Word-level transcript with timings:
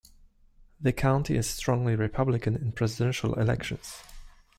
The 0.79 0.93
county 0.93 1.35
is 1.37 1.47
strongly 1.47 1.95
Republican 1.95 2.55
in 2.55 2.71
presidential 2.71 3.35
elections. 3.39 4.01